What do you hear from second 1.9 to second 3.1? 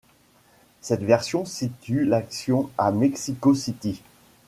l'action à